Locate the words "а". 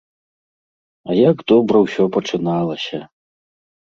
1.09-1.17